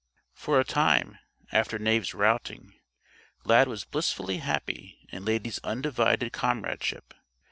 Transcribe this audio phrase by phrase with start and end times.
[0.33, 1.19] For a time
[1.51, 2.73] after Knave's routing,
[3.43, 7.13] Lad was blissfully happy in Lady's undivided comradeship.